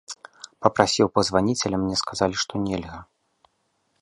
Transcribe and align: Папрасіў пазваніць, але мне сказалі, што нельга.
Папрасіў 0.65 1.11
пазваніць, 1.19 1.59
але 1.69 1.77
мне 1.83 1.95
сказалі, 2.03 2.35
што 2.45 2.53
нельга. 2.67 2.99